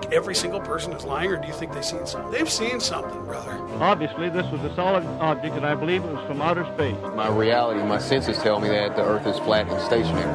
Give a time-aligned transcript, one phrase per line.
[0.00, 2.32] Think every single person is lying, or do you think they've seen something?
[2.32, 3.52] They've seen something, brother.
[3.80, 6.96] Obviously, this was a solid object, and I believe it was from outer space.
[7.14, 10.34] My reality, my senses tell me that the Earth is flat and stationary.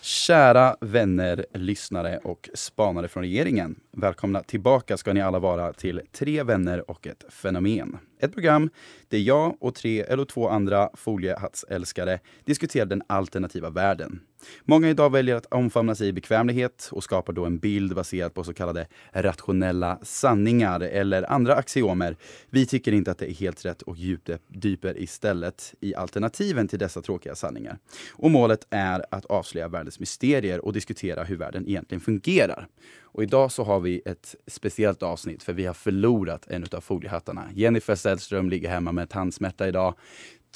[0.00, 3.80] Kära vänner, lyssnare och spanare från regeringen.
[3.98, 7.98] Välkomna tillbaka ska ni alla vara till Tre vänner och ett fenomen.
[8.20, 8.70] Ett program
[9.08, 14.20] där jag och tre eller två andra foliehattsälskare diskuterar den alternativa världen.
[14.64, 18.44] Många idag väljer att omfamna sig i bekvämlighet och skapar då en bild baserad på
[18.44, 22.16] så kallade rationella sanningar eller andra axiomer.
[22.50, 27.02] Vi tycker inte att det är helt rätt och djupdyper istället i alternativen till dessa
[27.02, 27.78] tråkiga sanningar.
[28.10, 32.68] Och målet är att avslöja världens mysterier och diskutera hur världen egentligen fungerar.
[33.16, 37.44] Och idag så har vi ett speciellt avsnitt för vi har förlorat en av foliehattarna.
[37.54, 39.94] Jennifer Sällström ligger hemma med tandsmärta idag.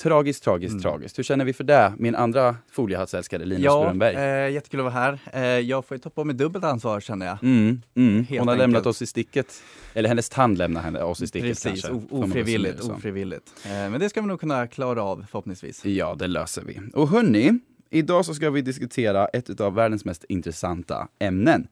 [0.03, 0.83] Tragiskt, tragiskt, Mm.
[0.83, 1.19] tragiskt.
[1.19, 1.93] Hur känner vi för det?
[1.99, 4.15] Min andra foliehattsälskare Linus Ja, Strömberg.
[4.17, 5.19] eh, jättekul att vara här.
[5.33, 7.39] Eh, jag får ju ta på mig dubbelt ansvar känner jag.
[7.43, 8.27] Mm, mm.
[8.29, 8.59] Hon har enkelt.
[8.59, 9.63] lämnat oss i sticket.
[9.95, 12.07] Eller hennes tand lämnar henne oss i sticket Precis, kanske.
[12.15, 13.53] ofrivilligt, ofrivilligt.
[13.65, 15.85] Eh, men det ska vi nog kunna klara av förhoppningsvis.
[15.85, 16.81] Ja, det löser vi.
[16.95, 17.59] Och hörni,
[17.91, 21.69] idag så ska vi diskutera ett av världens mest intressanta ämnen.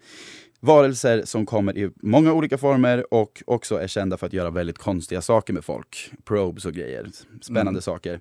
[0.60, 4.78] Varelser som kommer i många olika former och också är kända för att göra väldigt
[4.78, 6.10] konstiga saker med folk.
[6.24, 7.06] Probes och grejer.
[7.40, 7.82] Spännande Mm.
[7.82, 8.20] saker.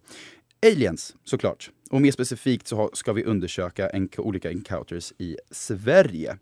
[0.66, 1.72] Aliens, såklart.
[1.90, 6.38] Och mer specifikt så ska vi undersöka en, olika encounters i Sverige.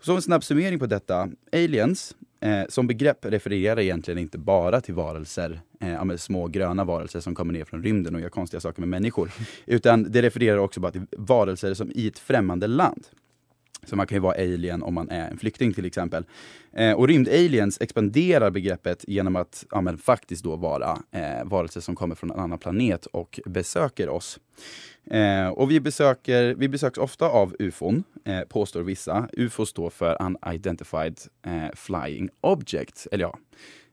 [0.00, 1.28] Så en snabb summering på detta.
[1.52, 7.34] Aliens, eh, som begrepp refererar egentligen inte bara till varelser, eh, små gröna varelser som
[7.34, 9.30] kommer ner från rymden och gör konstiga saker med människor.
[9.66, 13.06] Utan det refererar också bara till varelser som i ett främmande land.
[13.86, 16.24] Så man kan ju vara alien om man är en flykting till exempel.
[16.72, 21.96] Eh, och rymdaliens expanderar begreppet genom att ja, men faktiskt då vara eh, varelser som
[21.96, 24.40] kommer från en annan planet och besöker oss.
[25.10, 29.28] Eh, och vi, besöker, vi besöks ofta av ufon, eh, påstår vissa.
[29.32, 33.38] UFO står för Unidentified eh, Flying Object, eller ja.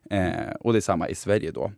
[0.09, 1.71] Eh, och det är samma i Sverige då.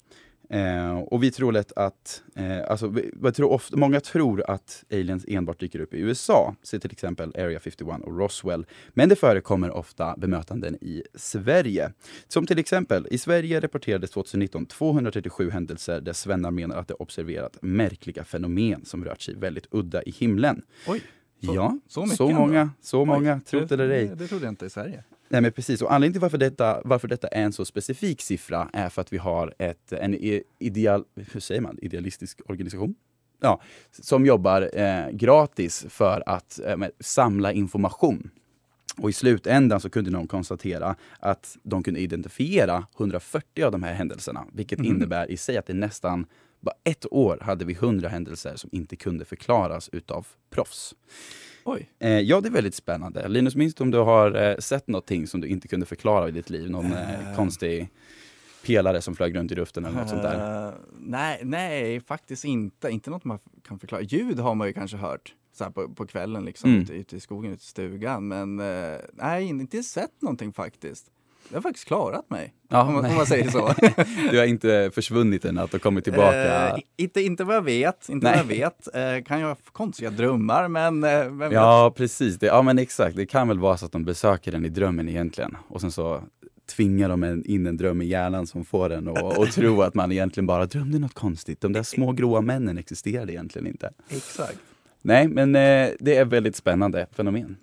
[0.52, 2.94] Eh, och vi tror lätt att, eh, alltså,
[3.24, 7.30] jag tror ofta, många tror att aliens enbart dyker upp i USA, se till exempel
[7.36, 8.66] Area 51 och Roswell.
[8.90, 11.92] Men det förekommer ofta bemötanden i Sverige.
[12.28, 17.58] Som till exempel, i Sverige rapporterades 2019 237 händelser där svennar menar att de observerat
[17.62, 20.62] märkliga fenomen som rört sig väldigt udda i himlen.
[20.88, 21.02] Oj,
[21.46, 22.40] så- ja, så så ändå?
[22.40, 24.12] många, så Oj, många, tro det eller ej.
[24.16, 25.04] Det trodde jag inte i Sverige.
[25.30, 28.70] Nej men precis, och anledningen till varför detta, varför detta är en så specifik siffra
[28.74, 30.16] är för att vi har ett, en
[30.60, 32.96] ideal, hur säger man, idealistisk organisation?
[33.42, 38.30] Ja, som jobbar eh, gratis för att eh, samla information.
[38.98, 43.94] Och i slutändan så kunde de konstatera att de kunde identifiera 140 av de här
[43.94, 44.88] händelserna, vilket Mhm.
[44.88, 46.26] innebär i sig att det nästan
[46.60, 50.96] bara ett år hade vi 100 händelser som inte kunde förklaras utav proffs.
[52.00, 53.28] Eh, ja, det är väldigt spännande.
[53.28, 56.32] Linus, minns du om du har eh, sett någonting som du inte kunde förklara i
[56.32, 56.70] ditt liv?
[56.70, 57.36] Någon eh, Eh.
[57.36, 57.90] konstig
[58.66, 60.68] pelare som flög runt i luften eller något sånt där?
[60.68, 62.90] Eh, nej, nej, faktiskt inte.
[62.90, 64.02] Inte något man kan förklara.
[64.02, 66.82] Ljud har man ju kanske hört så på, på kvällen liksom, Mm.
[66.82, 68.28] ute, ute i skogen, ute i stugan.
[68.28, 71.06] Men eh, nej, inte sett någonting faktiskt.
[71.50, 73.74] Jag har faktiskt klarat mig, Ja, om, om man säger så.
[74.32, 76.68] Du har inte försvunnit än att du kommit tillbaka?
[76.70, 78.36] Eh, inte, inte vad jag vet, inte Nej.
[78.36, 78.96] vad jag vet.
[78.96, 81.52] Eh, kan jag konstiga drömmar, men eh, vem vet?
[81.52, 82.40] Ja, precis.
[82.40, 83.16] Det, ja, men exakt.
[83.16, 85.58] Det kan väl vara så att de besöker den i drömmen egentligen.
[85.68, 86.24] Och sen så
[86.76, 89.94] tvingar de en, in en dröm i hjärnan som får en att och tro att
[89.94, 91.62] man egentligen bara drömde något konstigt.
[91.62, 93.90] De där små gråa männen existerade egentligen inte.
[94.10, 94.60] Exakt.
[95.02, 97.58] Nej, men eh, det är väldigt spännande fenomen.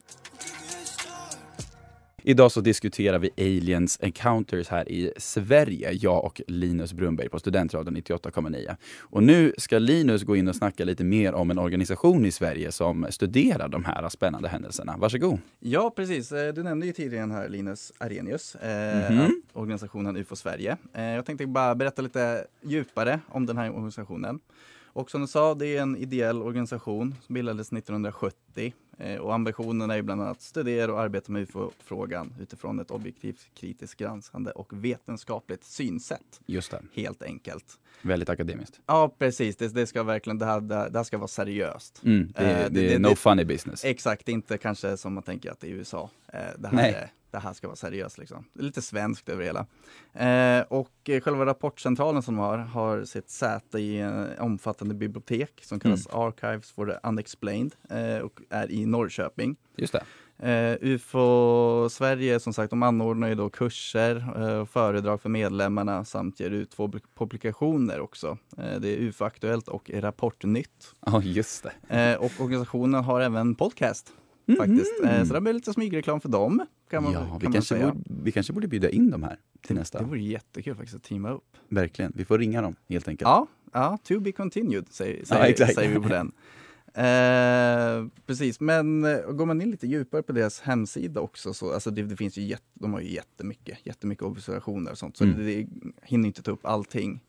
[2.28, 7.96] Idag så diskuterar vi aliens encounters här i Sverige, jag och Linus Brunberg på Studentradion
[7.96, 8.76] 98,9.
[9.00, 12.72] Och nu ska Linus gå in och snacka lite mer om en organisation i Sverige
[12.72, 14.96] som studerar de här spännande händelserna.
[14.98, 15.38] Varsågod!
[15.60, 16.32] Ja, precis.
[16.32, 19.42] Eh, Du nämnde ju tidigare här Linus Arrhenius, eh, Mhm.
[19.52, 20.76] organisationen UFO Sverige.
[20.94, 24.40] Eh, jag tänkte bara berätta lite djupare om den här organisationen.
[24.86, 28.34] Och som du sa, det är en ideell organisation som bildades 1970
[28.66, 28.72] eh,
[29.20, 33.96] och ambitionen är bland annat att studera och arbeta med UFO-frågan utifrån ett objektivt, kritiskt
[33.98, 36.40] granskande och vetenskapligt synsätt.
[36.46, 37.64] Just det, Helt enkelt.
[38.02, 38.80] väldigt akademiskt.
[38.86, 39.56] Ja, precis.
[39.56, 42.00] Det, det ska verkligen, det här, det här ska vara seriöst.
[42.04, 43.84] Mm, det, Eh, det, det- är det- no det- funny business.
[43.84, 46.10] Exakt, inte kanske som man tänker att det är i USA.
[46.32, 46.92] Eh, Det här, Nej.
[46.92, 48.44] är, det här ska vara seriöst liksom.
[48.52, 49.66] Det är lite svenskt över hela.
[50.12, 55.60] Eh, och eh, själva rapportcentralen som de har, har sitt säte i en omfattande bibliotek
[55.62, 59.56] som kallas Archives for the Unexplained eh, och är i Norrköping.
[59.76, 60.04] Just det.
[60.38, 66.04] Eh, UFO Sverige som sagt, de anordnar ju då kurser eh, och föredrag för medlemmarna
[66.04, 68.38] samt ger ut två publikationer också.
[68.58, 70.94] Eh, det är UFO Aktuellt och Rapportnytt.
[71.06, 72.16] Ja, just det.
[72.16, 74.12] Och organisationen har även podcast.
[74.58, 74.92] Faktiskt.
[75.04, 76.66] Eh, så det blir lite smygreklam för dem.
[76.90, 77.86] Kan man, ja, kan vi, man kanske säga.
[77.92, 79.98] borde, vi kanske borde bjuda in dem här till nästa.
[79.98, 81.56] Det vore jättekul faktiskt att teama upp.
[81.68, 82.12] Verkligen.
[82.14, 83.28] Vi får ringa dem helt enkelt.
[83.28, 85.74] Ja, ja to be continued säger, säger, exakt.
[85.74, 86.32] säger vi på den.
[86.94, 91.90] Eh, precis, men eh, går man in lite djupare på deras hemsida också så alltså
[91.90, 95.36] det, det finns ju jätte, de har ju jättemycket, jättemycket observationer och sånt så Mm.
[95.38, 95.66] det, det
[96.02, 97.20] hinner inte ta upp allting.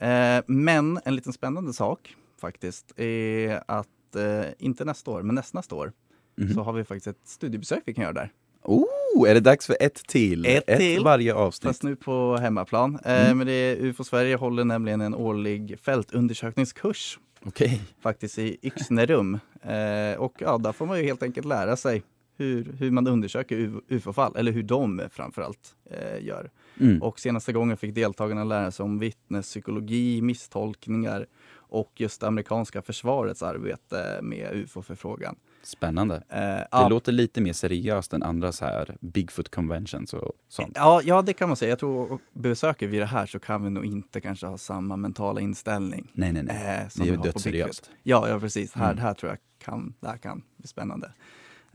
[0.00, 5.74] Eh, men en liten spännande sak faktiskt är att eh, inte nästa år, men nästa
[5.74, 5.92] år
[6.36, 6.54] Mhm.
[6.54, 8.32] så har vi faktiskt ett studiebesök vi kan göra där.
[8.62, 10.46] Oh, är det dags för ett till?
[10.46, 11.04] Ett till.
[11.04, 11.68] varje avsnitt.
[11.68, 12.98] Fast nu på hemmaplan.
[13.04, 13.38] Eh, Mm.
[13.38, 17.80] men det är UFO Sverige håller nämligen en årlig fältundersökningskurs Okej.
[18.02, 19.38] faktiskt i Yxnerum.
[19.62, 22.02] Eh, och ja, där får man ju helt enkelt lära sig
[22.36, 26.50] hur, hur man undersöker UFO-fall, eller hur de framförallt eh, gör.
[26.80, 27.02] Mm.
[27.02, 31.26] Och senaste gången fick deltagarna lära sig om vittnespsykologi, misstolkningar
[31.74, 35.36] och just det amerikanska försvarets arbete med UFO-förfrågan.
[35.62, 36.14] Spännande.
[36.28, 40.72] Eh, Det ja, låter lite mer seriöst än andra så här Bigfoot conventions och sånt.
[40.74, 41.68] ja, ja, det kan man säga.
[41.68, 45.40] Jag tror besöker vi det här så kan vi nog inte kanske ha samma mentala
[45.40, 46.10] inställning.
[46.12, 46.80] Nej, nej, nej.
[46.82, 47.90] Eh, som det är ju dödsseriöst.
[48.02, 48.72] Ja, ja precis.
[48.74, 49.02] Här, Mm.
[49.04, 51.12] här tror jag kan, det här kan bli spännande.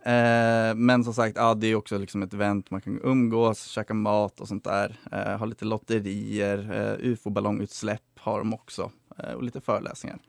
[0.04, 3.94] Eh, men som sagt, ja, det är också liksom ett event, man kan umgås, käka
[3.94, 5.00] mat och sånt där.
[5.12, 8.92] Eh, ha lite lotterier, eh, ufo-ballongutsläpp har de också.
[9.18, 10.20] Eh, och lite föreläsningar.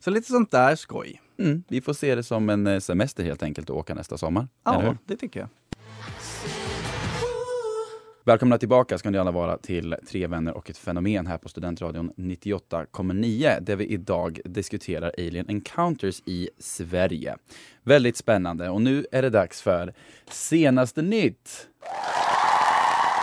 [0.00, 1.22] Så lite sånt där skoj.
[1.38, 4.48] Mm, vi får se det som en eh, semester helt enkelt och åka nästa sommar.
[4.64, 5.48] Ja, det tycker jag.
[8.28, 12.12] Välkomna tillbaka ska ni alla vara till Tre vänner och ett fenomen här på Studentradion
[12.16, 17.36] 98,9 där vi idag diskuterar Alien Encounters i Sverige.
[17.82, 19.94] Väldigt spännande och nu är det dags för
[20.30, 21.68] Senaste nytt!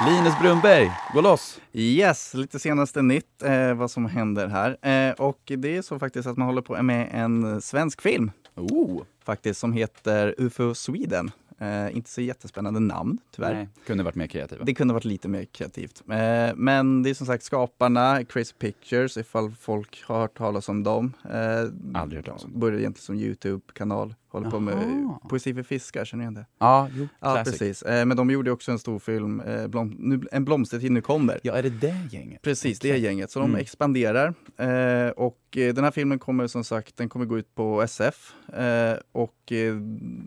[0.07, 1.62] Linus Brunnberg, gå loss!
[1.74, 4.69] Yes, lite senaste nytt eh, vad som händer här.
[4.81, 9.01] Eh, och det är så faktiskt att man håller på med en svensk film Oh,
[9.24, 11.31] faktiskt som heter UFO Sweden.
[11.57, 13.54] Eh, inte så jättespännande namn tyvärr.
[13.54, 14.63] nej, kunde varit mer kreativa.
[14.63, 16.04] Det kunde varit lite mer kreativt.
[16.10, 20.84] Eh, men det är som sagt skaparna, Crazy Pictures, ifall folk har hört talas om
[20.84, 21.13] dem.
[21.30, 22.60] Eh, Aldrig hört talas om.
[22.60, 24.16] Började egentligen som Youtube-kanal.
[24.36, 24.74] Håller på med
[25.04, 25.20] Jaha.
[25.30, 26.46] poesi för fiskar, känner ni igen det?
[26.60, 27.52] Ja, jo, Ja, classic.
[27.60, 27.82] precis.
[27.82, 31.40] Eh, men de gjorde också en stor film, eh, blom, nu, En blomstertid nu kommer.
[31.44, 32.42] Ja, är det det gänget?
[32.42, 33.04] Precis, det är Okej.
[33.04, 33.32] gänget.
[33.32, 33.62] Så de Mm.
[33.62, 34.34] expanderar.
[34.58, 38.34] Eh, och eh, den här filmen kommer som sagt, den kommer gå ut på SF.
[38.54, 39.76] Eh, och eh,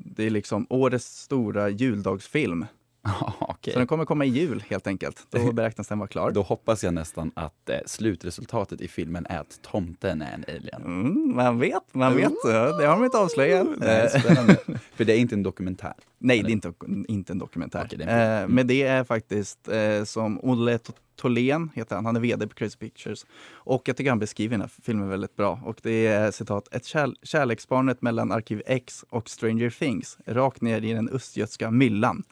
[0.04, 2.66] det är liksom årets stora juldagsfilm.
[3.38, 3.72] Okej.
[3.72, 5.26] Så den kommer komma i jul helt enkelt.
[5.30, 6.30] Då beräknas den vara klar.
[6.30, 10.82] Då hoppas jag nästan att eh, slutresultatet i filmen är att tomten är en alien.
[10.84, 12.32] Mm, man vet, man vet.
[12.44, 13.66] Det har de inte avslöjat.
[13.76, 14.08] Nej.
[14.94, 15.94] För det är inte en dokumentär.
[16.18, 16.72] Nej, det är inte,
[17.08, 17.82] inte en dokumentär.
[17.86, 20.78] Okej, det är en eh, men det är faktiskt eh, som Olle
[21.18, 23.26] Tholén heter han, han är VD på Crazy Pictures.
[23.50, 25.60] Och jag tycker han beskriver den här filmen väldigt bra.
[25.64, 30.84] Och det är citat, ett kär, kärleksbarnet mellan Arkiv X och Stranger Things, rakt ner
[30.84, 32.24] i den östgötska myllan.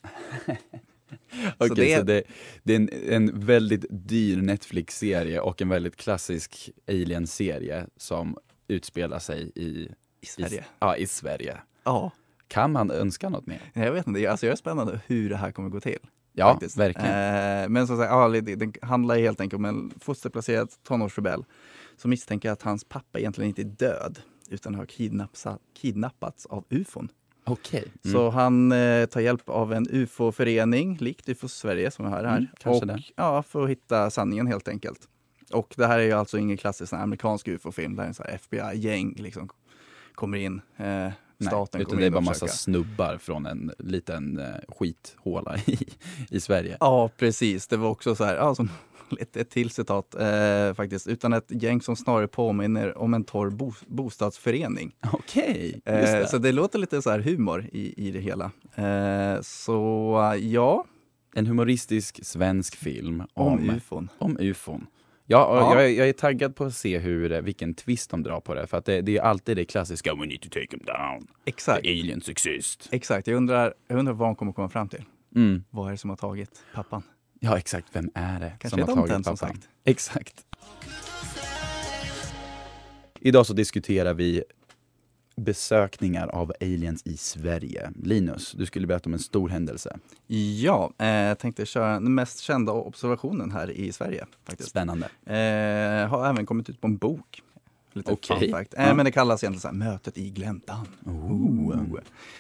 [1.58, 2.22] Okej, så, det- det,
[2.62, 8.38] det är en, en väldigt dyr Netflix-serie och en väldigt klassisk Alien-serie som
[8.68, 9.88] utspelar sig i
[10.20, 10.60] I Sverige.
[10.60, 11.56] I, ja, i Sverige.
[11.84, 12.12] Ja,
[12.48, 13.60] Kan man önska något mer?
[13.74, 14.30] jag vet inte.
[14.30, 15.98] Alltså, jag är spännande hur det här kommer gå till.
[16.38, 16.76] Ja, faktiskt.
[16.76, 17.10] verkligen.
[17.62, 21.44] Eh, men som sagt, ja, det, det handlar helt enkelt om en fosterplacerad tonårsrebell
[21.96, 24.18] som misstänker att hans pappa egentligen inte är död
[24.50, 24.86] utan har
[25.74, 27.08] kidnappats, av ufon.
[27.44, 27.84] Okej.
[28.04, 28.12] Mm.
[28.12, 32.36] Så han eh, tar hjälp av en ufo-förening, likt UFO Sverige som vi har här.
[32.36, 33.02] Mm, och, det.
[33.16, 35.08] Ja, för att hitta sanningen helt enkelt.
[35.52, 39.14] Och det här är ju alltså ingen klassisk amerikansk ufo-film, det här är en FBI-gäng
[39.18, 39.48] liksom
[40.14, 40.60] kommer in.
[40.76, 41.12] Eh,
[41.44, 42.52] staten utan det är bara massa försöka.
[42.52, 45.78] snubbar från en liten eh, skithåla i,
[46.30, 46.76] i Sverige.
[46.80, 47.66] Ja, precis.
[47.66, 48.68] Det var också så här, som
[49.20, 53.50] ett, ett till citat eh, faktiskt, utan ett gäng som snarare påminner om en torr
[53.50, 54.94] bo, bostadsförening.
[55.12, 56.28] Okej, just Eh, det.
[56.28, 58.50] så det låter lite så här humor i, i det hela.
[58.74, 60.84] Eh, så ja,
[61.34, 64.08] En humoristisk svensk film om, om, ufon.
[64.18, 64.86] om ufon.
[65.28, 65.74] Ja, Ja.
[65.74, 68.54] Jag, är- jag är taggad på att se hur, eh, vilken twist de drar på
[68.54, 68.66] det.
[68.66, 71.26] För att det, det är alltid det klassiska We need to take them down.
[71.44, 71.82] Exakt.
[71.82, 72.88] The aliens exist.
[72.92, 75.02] Exakt, jag undrar, jag undrar vad de kommer komma fram till.
[75.34, 75.64] Mm.
[75.70, 77.02] Vad är det som har tagit pappan?
[77.40, 77.86] Ja, exakt.
[77.92, 79.54] Vem är det Kanske som har tomten, tagit som pappan?
[79.56, 79.68] sagt.
[79.84, 80.34] Exakt.
[83.20, 84.42] Idag så diskuterar vi
[85.36, 87.90] besökningar av aliens i Sverige.
[88.02, 89.98] Linus, du skulle berätta om en stor händelse.
[90.26, 94.26] Ja, eh, jag tänkte köra den mest kända observationen här i Sverige.
[94.44, 94.70] Faktiskt.
[94.70, 95.06] Spännande.
[95.26, 97.42] Eh, har även kommit ut på en bok.
[97.92, 98.50] Lite Okej.
[98.52, 98.54] fun.
[98.76, 98.94] Eh, Ja.
[98.94, 100.86] Men det kallas egentligen så här, Mötet i gläntan.
[101.04, 101.76] Oh.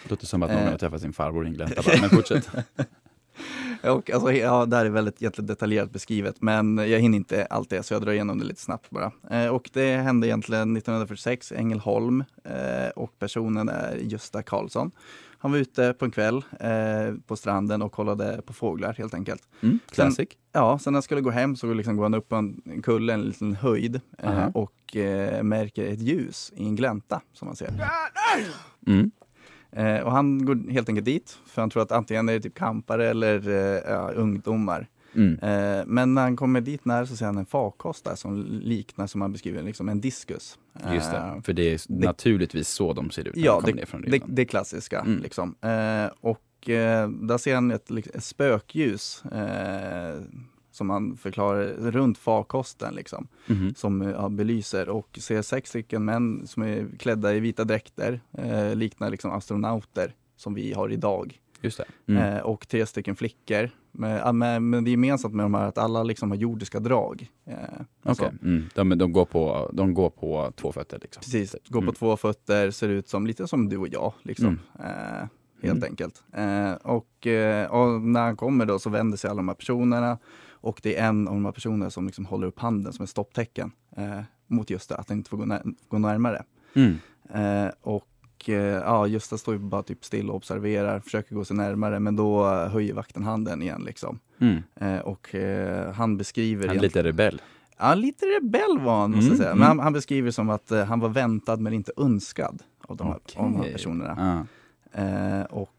[0.02, 0.70] Det låter som att någon Eh.
[0.70, 2.48] har träffat sin farbror i en glänta bara, men fortsätt.
[3.82, 7.70] Och, alltså, ja, det här är väldigt egentligen detaljerat beskrivet, men jag hinner inte allt
[7.70, 9.12] det, så jag drar igenom det lite snabbt bara.
[9.30, 14.90] Eh, och det hände egentligen 1946 i Ängelholm eh, och personen är Gösta Karlsson.
[15.38, 19.42] Han var ute på en kväll eh, på stranden och kollade på fåglar helt enkelt.
[19.60, 20.28] Mm, classic.
[20.52, 23.14] Ja, sen när han skulle gå hem så liksom går han upp på en kulle,
[23.14, 24.50] en liten höjd eh, Aha.
[24.54, 27.74] och eh, märker ett ljus i en glänta som man ser.
[28.86, 29.10] Mm.
[29.76, 32.54] Eh, och han går helt enkelt dit, för han tror att antingen är det typ
[32.54, 34.88] kampare eller eh, ja, ungdomar.
[35.14, 35.32] Mm.
[35.38, 39.06] Eh, men när han kommer dit nära så ser han en farkost där som liknar,
[39.06, 40.58] som han beskriver, liksom en diskus.
[40.94, 44.10] Just det, Eh, för det är naturligtvis så de ser ut när Ja, de det,
[44.10, 45.00] det, det klassiska.
[45.00, 45.22] Mm.
[45.22, 45.54] Liksom.
[45.60, 49.22] Eh, och eh, där ser han ett, lik- ett spökljus
[50.76, 53.74] som han förklarar runt farkosten liksom, Mhm.
[53.74, 58.20] som eh, ja, belyser och ser sex stycken män som är klädda i vita dräkter,
[58.38, 61.40] eh, liknar liksom astronauter som vi har idag.
[61.60, 62.12] Just det.
[62.12, 62.22] Mm.
[62.36, 63.70] Eh, och tre stycken flickor.
[63.92, 66.80] Men, ja, men, men det är gemensamt med de här att alla liksom har jordiska
[66.80, 67.26] drag.
[67.46, 67.56] Eh,
[68.02, 68.64] alltså, mm.
[68.74, 71.20] de, de, går på, de går på två fötter liksom.
[71.20, 71.94] Precis, går på Mm.
[71.94, 74.12] två fötter, ser ut som lite som du och jag.
[74.22, 74.58] Liksom.
[74.78, 75.26] Eh,
[75.62, 75.82] helt Mm.
[75.90, 76.22] enkelt.
[76.32, 80.18] Eh, och, eh, och när han kommer då så vänder sig alla de här personerna
[80.60, 83.10] och det är en av de här personerna som liksom håller upp handen som ett
[83.10, 86.42] stopptecken eh, mot just det, att han inte får gå, när- gå närmare.
[86.74, 86.94] Mm.
[87.34, 91.56] Eh, och eh, ja, Gösta står ju bara typ still och observerar, försöker gå sig
[91.56, 94.18] närmare men då höjer vakten handen igen liksom.
[94.40, 94.62] Mm.
[94.80, 97.42] Eh, och eh, han beskriver Han är lite rebell.
[97.78, 99.48] Ja, lite rebell var han måste Mm, säga.
[99.50, 99.58] mm.
[99.58, 103.06] Men han, han beskriver som att eh, han var väntad men inte önskad av de
[103.06, 104.46] här, av de här personerna.
[104.92, 105.00] Ja.
[105.02, 105.72] Eh, och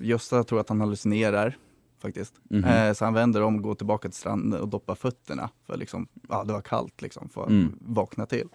[0.00, 1.56] Gösta tror att han hallucinerar
[2.00, 2.34] faktiskt.
[2.50, 2.64] Mhm.
[2.64, 6.44] Eh, så han vänder om, går tillbaka till stranden och doppar fötterna för liksom, ja
[6.44, 7.72] det var kallt liksom, för att Mm.
[7.80, 8.48] vakna till.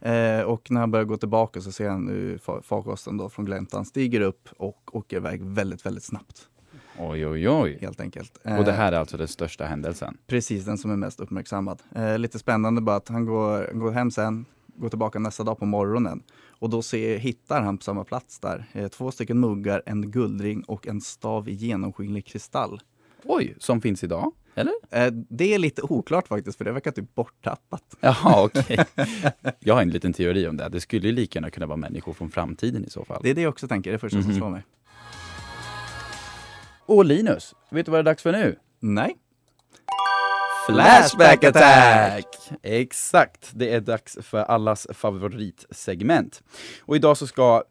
[0.00, 3.44] Eh, och när han börjar gå tillbaka så ser han hur fa- farkosten då från
[3.44, 6.48] gläntan stiger upp och åker iväg väldigt, väldigt snabbt.
[6.98, 7.78] Oj, oj, oj.
[7.80, 8.36] Helt enkelt.
[8.36, 10.18] Och det Eh, här är alltså den största händelsen?
[10.26, 11.82] Precis, den som är mest uppmärksammad.
[11.94, 14.44] Eh, lite spännande bara att han går, går hem sen,
[14.76, 16.22] går tillbaka nästa dag på morgonen
[16.58, 20.62] och då ser, hittar han på samma plats där eh, två stycken muggar, en guldring
[20.64, 22.80] och en stav i genomskinlig kristall.
[23.24, 24.32] Oj, som finns idag?
[24.54, 24.72] Eller?
[24.90, 27.82] Eh, det är lite oklart faktiskt för det verkar typ borttappat.
[28.00, 28.78] Jaha, okej.
[29.60, 30.68] Jag har en liten teori om det.
[30.68, 33.20] Det skulle ju lika gärna kunna vara människor från framtiden i så fall.
[33.22, 34.38] Det är det jag också tänker, det är det första som Mhm.
[34.38, 34.62] slår mig.
[36.86, 38.58] Och Linus, vet du vad det är dags för nu?
[38.80, 39.16] Nej.
[40.66, 42.26] Flashback attack!
[42.62, 46.42] Exakt, det är dags för allas favoritsegment.
[46.80, 47.64] Och idag så ska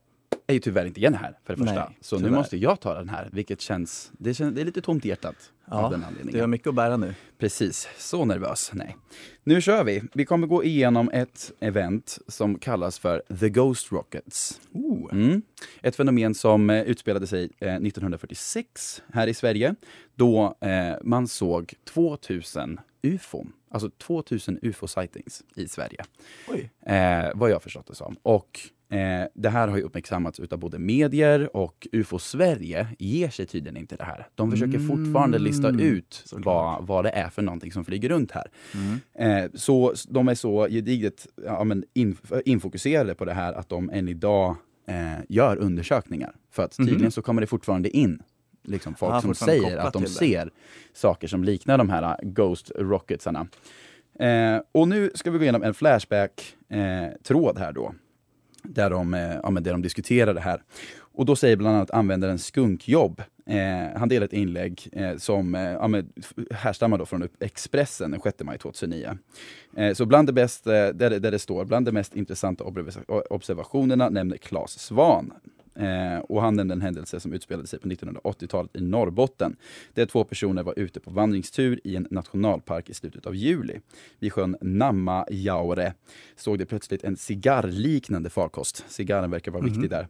[0.48, 1.74] är ju tyvärr inte Jenny här för det första.
[1.74, 2.38] Nej, så nu tyvärr.
[2.38, 5.36] måste jag ta den här, vilket känns, det, känns, det är lite tomt i hjärtat
[5.68, 6.40] av den det anledningen.
[6.40, 7.14] har mycket att bära nu.
[7.38, 8.72] Precis, så nervös.
[8.74, 8.98] Nej.
[9.44, 10.04] Nu kör vi.
[10.14, 14.62] Vi kommer gå igenom ett event som kallas för The Ghost Rockets.
[15.12, 15.42] Mm.
[15.82, 19.76] Ett fenomen som eh, utspelade sig eh, 1946 här i Sverige
[20.16, 26.06] då eh, man såg 2000 ufon, alltså 2000 ufo-sightings i Sverige.
[26.48, 26.72] Oj.
[26.86, 28.16] Eh, vad jag förstått det som.
[28.22, 28.60] Och
[28.96, 33.78] eh, det här har ju uppmärksammats utav både medier och UFO Sverige ger sig tydligen
[33.78, 34.28] inte det här.
[34.36, 38.48] De försöker fortfarande lista ut vad, vad det är för någonting som flyger runt här.
[39.20, 43.90] Eh, så de är så gediget ja, men inf- infokuserade på det här att de
[43.90, 44.56] än idag
[44.88, 46.36] eh, gör undersökningar.
[46.52, 48.22] För att tydligen så kommer det fortfarande in
[48.64, 50.10] liksom folk Ah, som säger att de det.
[50.10, 50.50] ser
[50.94, 53.48] saker som liknar de här eh, Ghost Rocketsarna.
[54.20, 57.94] Eh, och nu ska vi gå igenom en Flashback-tråd här då.
[58.70, 60.62] Där de, eh, ja, men där de diskuterar det här.
[61.00, 63.22] Och då säger bland annat användaren Skunkjobb.
[63.48, 66.10] Eh, han delar ett inlägg eh, som eh, ja, men,
[66.52, 69.18] härstammar då från Expressen den 6 maj 2009.
[69.78, 72.64] Eh, så bland det, bästa, eh, där, det- där det står, bland de mest intressanta
[73.30, 75.34] observationerna nämner Claes Svan.
[75.76, 79.56] Eh, och han nämnde en händelse som utspelade sig på 1980-talet i Norrbotten.
[79.94, 83.80] Där två personer var ute på vandringstur i en nationalpark i slutet av juli.
[84.20, 85.94] Vid sjön Nammajaure
[86.36, 88.86] såg de plötsligt en cigarrliknande farkost.
[88.88, 90.08] Cigarren verkar vara viktig där.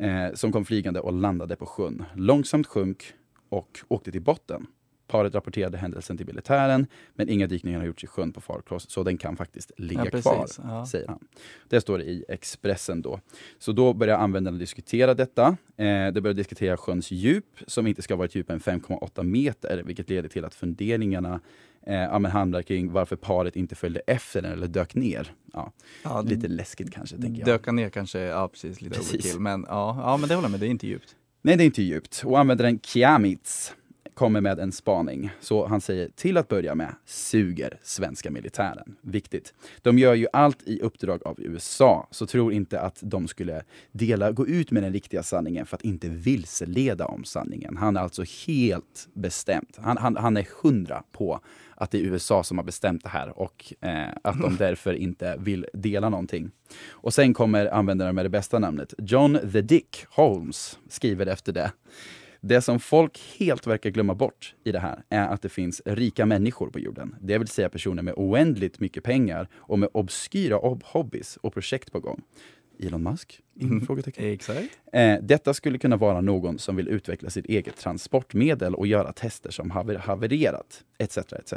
[0.00, 2.04] Eh, som kom flygande och landade på sjön.
[2.14, 3.12] Långsamt sjönk
[3.48, 4.66] och åkte till botten.
[5.10, 9.02] Paret rapporterade händelsen till militären, men inga dykningar har gjorts i sjön på Farkloss, så
[9.02, 10.22] den kan faktiskt ligga Ja, precis.
[10.22, 10.86] kvar, Ja.
[10.86, 11.18] säger han.
[11.68, 13.20] Det står det i Expressen då.
[13.58, 15.56] Så då börjar användarna diskutera detta.
[15.76, 19.82] Eh, det börjar diskutera sjöns djup, som inte ska vara ett djup än 5,8 meter,
[19.86, 21.40] vilket leder till att funderingarna
[21.86, 25.32] eh, ja, men handlar kring varför paret inte följde efter den eller dök ner.
[25.52, 25.72] Ja,
[26.04, 27.46] Ja, lite läskigt kanske tänker jag.
[27.46, 29.14] Döka ner kanske, ja precis, lite Precis.
[29.14, 29.40] overkill.
[29.40, 31.16] Men ja, ja, men det håller jag med, det är inte djupt.
[31.42, 32.22] Nej, det är inte djupt.
[32.26, 33.74] Och användaren Kiamitz
[34.20, 35.30] kommer med en spaning.
[35.40, 38.96] Så han säger till att börja med, suger svenska militären.
[39.00, 39.54] Viktigt.
[39.82, 43.62] De gör ju allt i uppdrag av USA, så tror inte att de skulle
[43.92, 47.76] dela, gå ut med den riktiga sanningen för att inte vilseleda om sanningen.
[47.76, 49.78] Han är alltså helt bestämt.
[49.80, 51.40] Han, han, han är hundra på
[51.74, 55.36] att det är USA som har bestämt det här och eh, att de därför inte
[55.38, 56.50] vill dela någonting.
[56.90, 61.72] Och sen kommer användaren med det bästa namnet, John the Dick Holmes, skriver efter det.
[62.40, 66.26] Det som folk helt verkar glömma bort i det här är att det finns rika
[66.26, 67.16] människor på jorden.
[67.20, 71.92] Det vill säga personer med oändligt mycket pengar och med obskyra ob- hobbys och projekt
[71.92, 72.22] på gång.
[72.82, 73.40] Elon Musk?
[73.60, 73.86] Mm.
[73.86, 74.24] Frågetecken.
[74.32, 74.78] Exakt.
[74.92, 79.50] Eh, detta skulle kunna vara någon som vill utveckla sitt eget transportmedel och göra tester
[79.50, 81.18] som haver havererat, etc.
[81.18, 81.54] etc.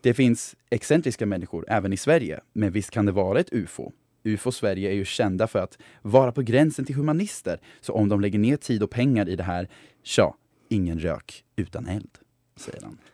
[0.00, 3.92] Det finns excentriska människor även i Sverige, men visst kan det vara ett UFO?
[4.24, 8.20] UFO Sverige är ju kända för att vara på gränsen till humanister, så om de
[8.20, 9.68] lägger ner tid och pengar i det här,
[10.02, 10.34] tja,
[10.68, 12.10] ingen rök utan eld,
[12.56, 12.98] säger han.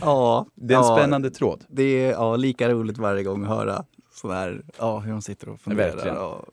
[0.00, 1.64] Ja, Det är en ja, spännande tråd.
[1.68, 3.84] Det är ja, lika roligt varje gång att höra
[4.14, 5.90] sådär, ja hur de sitter och funderar.
[5.90, 6.16] Verkligen.
[6.16, 6.44] Och,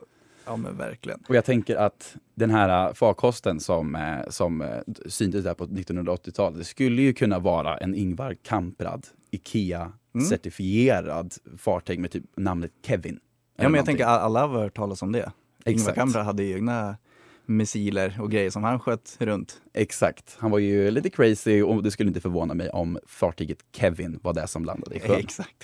[0.45, 1.19] ja men verkligen.
[1.27, 4.67] Och jag tänker att den här äh, farkosten som, äh, som äh,
[5.07, 12.11] syntes där på 1980-talet, det skulle ju kunna vara en Ingvar Kamprad, IKEA-certifierad fartyg med
[12.11, 13.19] typ namnet Kevin.
[13.57, 15.31] Ja men jag tänker all- alla har hört talas om det.
[15.65, 15.93] Ingvar.
[15.93, 16.97] Kamprad hade egna
[17.45, 19.61] missiler och grejer som han sköt runt.
[19.73, 20.35] Exakt.
[20.39, 24.33] Han var ju lite crazy och det skulle inte förvåna mig om fartyget Kevin var
[24.33, 25.15] det som landade i sjön.
[25.19, 25.63] Exakt.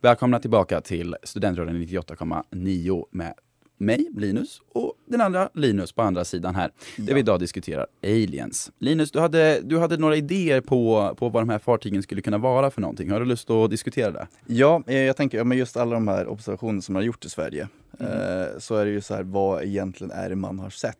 [0.00, 3.34] Välkomna tillbaka till Studentradion 98,9 med
[3.78, 6.70] mig, Linus, och den andra Linus på andra sidan här.
[6.96, 8.72] Där vi idag diskuterar aliens.
[8.78, 12.38] Linus, du hade, du hade några idéer på, på vad de här fartygen skulle kunna
[12.38, 13.10] vara för någonting.
[13.10, 14.26] Har du lust att diskutera det?
[14.46, 17.24] Ja, eh, jag tänker, ja, men just alla de här observationerna som man har gjort
[17.24, 17.68] i Sverige.
[18.00, 18.12] Mm.
[18.12, 20.96] Eh, så är det ju så här, vad egentligen är det man har sett?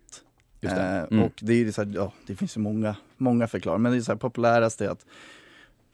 [0.60, 0.82] Just det.
[0.82, 1.24] Eh, Mm.
[1.24, 3.78] Och det är så här, ja, det finns ju många, många förklaringar.
[3.78, 5.06] Men det är så här, populärast är att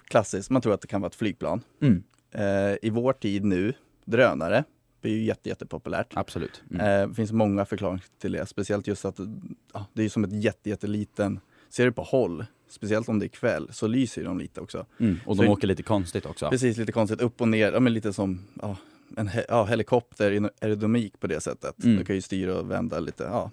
[0.08, 1.60] klassiskt, man tror att det kan vara ett flygplan.
[1.82, 2.02] Mm.
[2.32, 3.72] Eh, I vår tid nu,
[4.04, 4.64] drönare,
[5.08, 6.12] är ju jätte, jättepopulärt.
[6.14, 6.62] Absolut.
[6.70, 7.02] Mm.
[7.02, 8.46] Eh, det finns många förklaringar till det.
[8.46, 9.20] Speciellt just att
[9.72, 11.40] ja, det är som ett jätte, jätteliten,
[11.70, 14.86] ser du på håll, speciellt om det är kväll, så lyser de lite också.
[15.00, 15.20] Mm.
[15.26, 16.50] Och de så- åker lite konstigt också.
[16.50, 18.76] Precis, lite konstigt upp och ner, ja, men lite som ja,
[19.16, 21.84] en he ja, helikopter aerodynamik på det sättet.
[21.84, 21.96] Mm.
[21.96, 23.22] Du kan ju styra och vända lite.
[23.24, 23.50] Ja.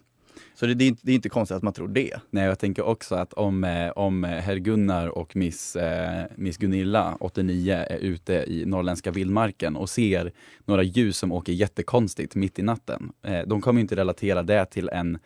[0.62, 2.14] Så det, det, är inte, det är inte konstigt att man tror det.
[2.30, 7.18] Nej, jag tänker också att om, eh, om herr Gunnar och miss, eh, miss Gunilla,
[7.20, 10.32] 89, är ute i norrländska vildmarken och ser
[10.66, 13.12] några ljus som åker jättekonstigt mitt i natten.
[13.24, 15.18] Eh, de kommer inte relatera det till en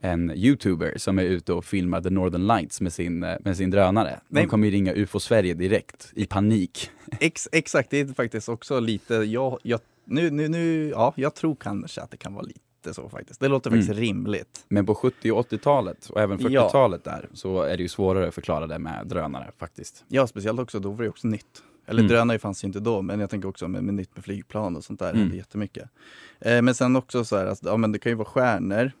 [0.00, 3.70] en youtuber som är ute och filmar The Northern Lights med sin, eh, med sin
[3.70, 4.20] drönare.
[4.28, 4.42] Nej.
[4.42, 6.90] De kommer ju ringa UFO Sverige direkt, i panik.
[7.20, 11.56] Ex, exakt, det är faktiskt också lite, jag, jag, nu, nu, nu, ja, jag tror
[11.60, 12.60] kanske att det kan vara lite
[12.92, 13.40] så faktiskt.
[13.40, 14.00] Det låter faktiskt Mm.
[14.02, 14.64] rimligt.
[14.68, 16.62] Men på 70 och 80-talet och även Ja.
[16.68, 20.04] 40-talet där så är det ju svårare att förklara det med drönare faktiskt.
[20.08, 21.62] Ja, speciellt också, då var det också nytt.
[21.86, 22.08] Eller Mm.
[22.10, 24.84] drönare fanns ju inte då, men jag tänker också med, med nytt med flygplan och
[24.84, 25.20] sånt där, Mm.
[25.20, 25.88] hände jättemycket.
[26.40, 28.92] Eh, men sen också så här, alltså, ja men det kan ju vara stjärnor,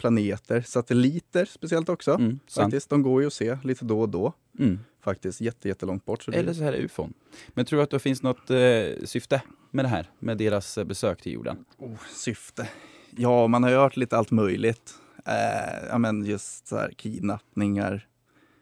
[0.00, 2.10] planeter, satelliter speciellt också.
[2.14, 2.64] Mm, sant.
[2.64, 4.32] faktiskt, de går ju att se lite då och då.
[4.58, 4.78] Mm.
[5.04, 6.22] Faktiskt jätte, jättelångt bort.
[6.22, 7.12] Så det, Eller så här är ufon.
[7.48, 8.58] Men tror du att det finns något eh,
[9.04, 10.10] syfte med det här?
[10.18, 11.64] Med deras eh, besök till jorden?
[11.78, 12.68] oh, syfte.
[13.16, 14.94] Ja, man har ju hört lite allt möjligt.
[15.26, 18.06] Eh, ja, men just så här kidnappningar,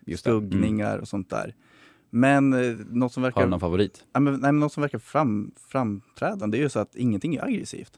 [0.06, 0.30] Just det.
[0.30, 0.50] Mm.
[0.50, 1.54] skuggningar och sånt där.
[2.10, 4.04] Men eh, något som Har verkar, du någon favorit?
[4.12, 7.44] ja, men, nej, men något som verkar fram, framträdande är ju så att ingenting är
[7.44, 7.92] aggressivt.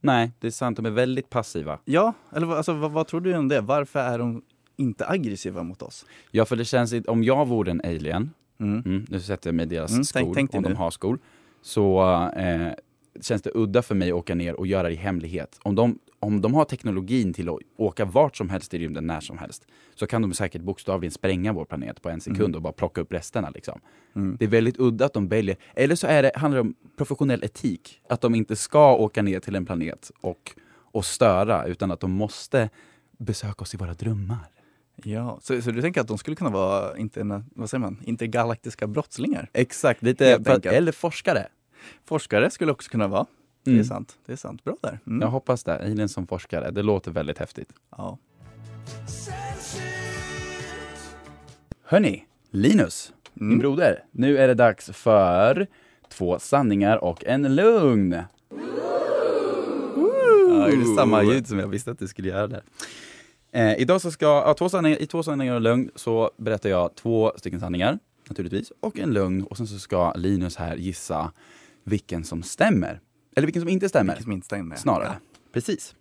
[0.00, 0.76] Nej, det är sant.
[0.76, 1.78] De är väldigt passiva.
[1.84, 3.60] Ja, eller alltså, vad, vad tror du om det?
[3.60, 4.42] Varför är de
[4.76, 6.06] inte aggressiva mot oss?
[6.30, 8.82] Ja, för det känns, om jag vore en alien, Mm.
[8.86, 10.68] mm, nu sätter jag mig i deras Mm, skor, tänk- tänk om nu.
[10.68, 11.18] de har skor,
[11.62, 12.02] så
[12.36, 12.72] eh,
[13.20, 15.58] känns det udda för mig att åka ner och göra det i hemlighet.
[15.62, 19.20] Om de, om de har teknologin till att åka vart som helst i rymden när
[19.20, 22.72] som helst, så kan de säkert bokstavligen spränga vår planet på en sekund och bara
[22.72, 23.50] plocka upp resterna.
[23.50, 23.80] Liksom.
[24.16, 24.36] Mm.
[24.38, 27.44] Det är väldigt udda att de väljer, eller så är det, handlar det om professionell
[27.44, 32.00] etik, att de inte ska åka ner till en planet och, och störa, utan att
[32.00, 32.70] de måste
[33.18, 34.46] besöka oss i våra drömmar.
[34.96, 38.86] Ja, så, så du tänker att de skulle kunna vara interna, vad säger man, intergalaktiska
[38.86, 39.50] brottslingar?
[39.52, 41.48] Exakt, lite, för, eller forskare.
[42.04, 43.26] Forskare skulle också kunna vara.
[43.64, 43.80] Det Mm.
[43.80, 44.16] är sant.
[44.26, 44.64] Det är sant.
[44.64, 44.98] Bra där.
[45.06, 45.20] Mm.
[45.20, 47.68] Jag hoppas det, Alien som forskare, det låter väldigt häftigt.
[47.96, 48.18] Ja.
[51.84, 53.58] Hörni, Linus, min Mm.
[53.58, 54.04] broder.
[54.10, 55.66] Nu är det dags för
[56.08, 58.12] två sanningar och en lugn.
[58.12, 58.26] Ja,
[60.60, 62.62] jag gjorde samma ljud som jag visste att du skulle göra där.
[63.52, 66.94] Eh, idag så ska, ja, två sanningar, i två sanningar och lögn så berättar jag
[66.94, 71.32] två stycken sanningar naturligtvis och en lögn och sen så ska Linus här gissa
[71.84, 73.00] vilken som stämmer.
[73.36, 74.12] Eller vilken som inte stämmer.
[74.12, 74.76] Vilket som inte stämmer.
[74.76, 75.06] Snarare.
[75.06, 75.40] Ja.
[75.52, 75.94] Precis.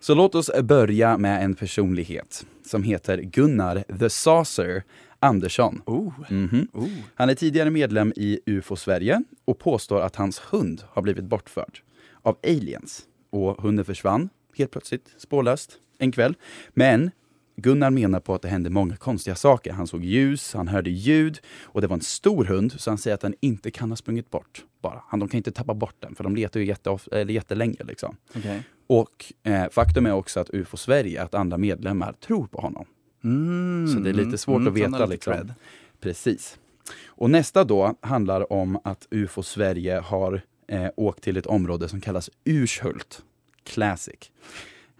[0.00, 4.82] Så låt oss börja med en personlighet som heter Gunnar the Saucer
[5.18, 5.82] Andersson.
[5.86, 6.12] Oh.
[6.30, 6.68] Mhm.
[6.72, 6.88] Oh.
[7.14, 11.78] Han är tidigare medlem i UFO Sverige och påstår att hans hund har blivit bortförd
[12.22, 13.02] av aliens.
[13.30, 16.34] Och hunden försvann helt plötsligt, spårlöst, en kväll.
[16.74, 17.10] Men
[17.56, 19.72] Gunnar menar på att det hände många konstiga saker.
[19.72, 23.14] Han såg ljus, han hörde ljud och det var en stor hund så han säger
[23.14, 25.02] att den inte kan ha sprungit bort bara.
[25.08, 27.78] Han, de kan inte tappa bort den för de letar ju jätteof- eller jättelänge.
[27.84, 28.16] Liksom.
[28.36, 28.62] Okej.
[28.86, 32.84] Och eh, faktum är också att UFO Sverige, att andra medlemmar tror på honom.
[33.24, 33.88] Mm.
[33.88, 35.06] Så det är lite svårt Mm, att veta.
[35.06, 35.32] Liksom.
[35.32, 35.54] cred.
[36.00, 36.58] Precis.
[37.06, 42.00] Och nästa då handlar om att UFO Sverige har eh, åkt till ett område som
[42.00, 43.22] kallas Urshult
[43.64, 44.32] Classic.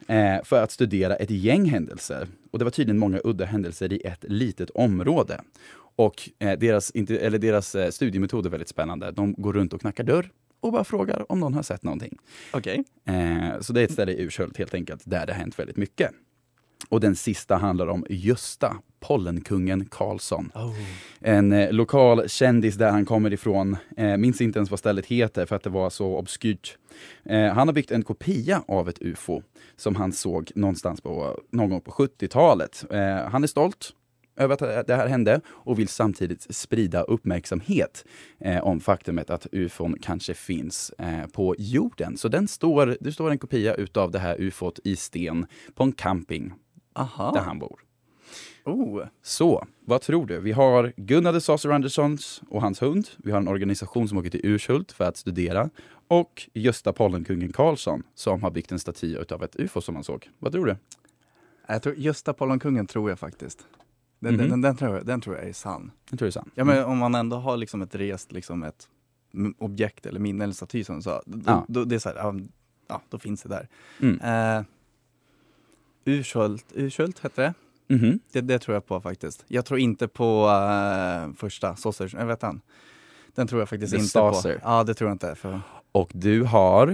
[0.06, 2.28] Eh, för att studera ett gäng händelser.
[2.50, 5.40] Och det var tydligen många udda händelser i ett litet område.
[5.96, 9.10] Och eh, deras, eller deras eh, studiemetod är väldigt spännande.
[9.10, 12.18] De går runt och knackar dörr och bara frågar om någon har sett någonting.
[12.52, 12.84] Okej.
[13.04, 15.76] Eh, så det är ett ställe i Urshult helt enkelt, där det har hänt väldigt
[15.76, 16.10] mycket.
[16.88, 20.50] Och den sista handlar om Gösta, pollenkungen Karlsson.
[20.54, 20.74] Oh.
[21.20, 23.76] En eh, lokal kändis där han kommer ifrån.
[23.96, 26.78] Eh, minns inte ens vad stället heter för att det var så obskyrt.
[27.24, 29.42] Eh, han har byggt en kopia av ett UFO
[29.76, 32.84] som han såg någonstans på, någon gång på 70-talet.
[32.90, 33.92] Eh, han är stolt
[34.36, 38.04] över att det här hände och vill samtidigt sprida uppmärksamhet
[38.40, 42.16] eh, om faktumet att ufon kanske finns eh, på jorden.
[42.16, 45.92] Så den står, det står en kopia utav det här ufot i sten på en
[45.92, 46.52] camping
[46.92, 47.32] Aha.
[47.32, 47.80] där han bor.
[48.64, 49.02] Oh.
[49.22, 50.40] Så, vad tror du?
[50.40, 53.08] Vi har Gunnar de Saucer Anderssons och hans hund.
[53.16, 55.70] Vi har en organisation som åker till Urshult för att studera.
[56.08, 60.30] Och Gösta Pollenkungen Karlsson som har byggt en staty utav ett UFO som han såg.
[60.38, 60.76] Vad tror du?
[61.66, 63.66] Jag tror, Gösta Pollenkungen tror jag faktiskt.
[64.20, 64.38] Den, Mhm.
[64.40, 65.90] den, den, den, tror jag, den tror jag är sann.
[66.10, 66.52] Jag tror det är sant.
[66.54, 68.88] Ja men om man ändå har liksom ett rest, liksom ett
[69.58, 71.64] objekt eller minne eller staty som du sa, då, Ja.
[71.68, 72.34] då, det är så här, ja,
[72.88, 73.68] ja, då finns det där.
[74.00, 74.20] Mm.
[74.58, 74.64] Eh,
[76.04, 77.54] Urshult, Urshult hette det.
[77.94, 78.18] Mhm.
[78.32, 78.40] det.
[78.40, 79.44] Det tror jag på faktiskt.
[79.48, 82.60] Jag tror inte på eh, första, Saucer, jag vet han.
[83.34, 84.54] Den tror jag faktiskt The inte Saucer.
[84.54, 84.60] på.
[84.64, 85.34] Ja det tror jag inte.
[85.34, 85.60] För...
[85.92, 86.86] Och du har...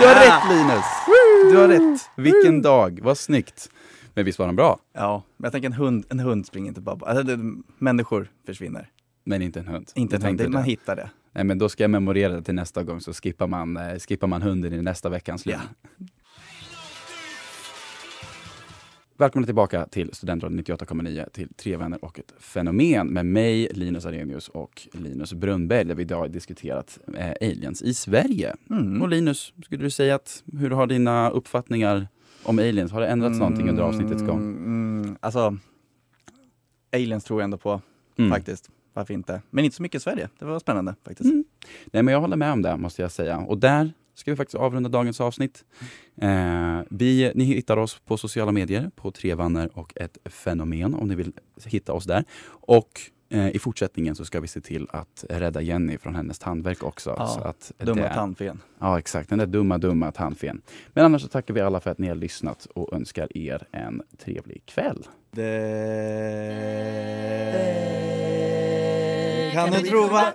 [0.00, 0.84] Du har rätt Linus!
[1.52, 2.00] Du har rätt!
[2.16, 3.70] Vilken dag, vad snyggt!
[4.14, 4.78] Men visst var den bra?
[4.92, 8.90] Ja, men jag tänker en hund, en hund springer inte bara, alltså, det, människor försvinner.
[9.24, 9.90] Men inte en hund.
[9.94, 11.10] Inte en hund, det, man hittar det.
[11.32, 14.26] Nej men då ska jag memorera det till nästa gång så skippar man, eh, skippar
[14.26, 15.60] man hunden i nästa veckans lugn.
[19.18, 24.48] Välkomna tillbaka till Studentradion 98,9 till Tre vänner och ett fenomen med mig, Linus Arrhenius
[24.48, 28.54] och Linus Brunnberg där vi idag har diskuterat eh, aliens i Sverige.
[28.70, 29.02] Mm.
[29.02, 32.08] Och Linus, skulle du säga att hur har dina uppfattningar
[32.42, 34.40] om aliens, har det ändrats någonting under avsnittets gång?
[34.40, 35.58] Mm, alltså,
[36.92, 37.80] aliens tror jag ändå på
[38.18, 38.30] Mm.
[38.30, 38.70] faktiskt.
[38.92, 39.42] Varför inte?
[39.50, 40.28] Men inte så mycket i Sverige.
[40.38, 41.30] Det var spännande faktiskt.
[41.30, 41.44] Mm.
[41.92, 43.38] Nej men jag håller med om det måste jag säga.
[43.38, 45.64] Och där ska vi faktiskt avrunda dagens avsnitt.
[46.20, 51.08] Eh, vi, ni hittar oss på sociala medier på Tre vänner och ett fenomen om
[51.08, 51.32] ni vill
[51.64, 52.24] hitta oss där.
[52.48, 53.00] Och
[53.30, 57.14] eh, i fortsättningen så ska vi se till att rädda Jenny från hennes tandvärk också.
[57.18, 58.62] Ja, så att Dumma det, tandfen.
[58.78, 60.62] Ja exakt, den där dumma dumma tandfen.
[60.92, 64.02] Men annars så tackar vi alla för att ni har lyssnat och önskar er en
[64.18, 65.06] trevlig kväll.
[65.30, 66.56] Det
[69.54, 70.34] kan du prova.